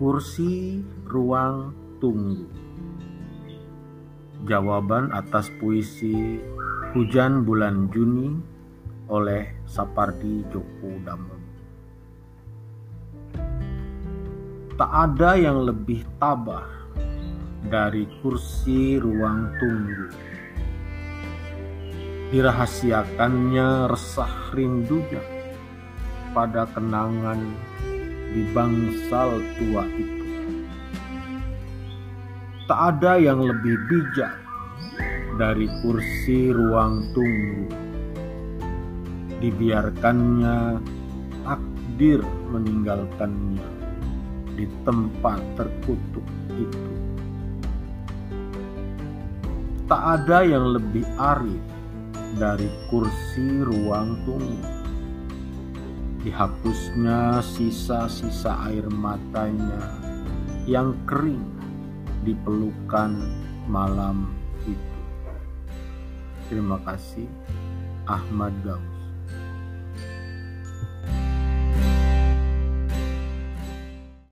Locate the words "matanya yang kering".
58.92-61.40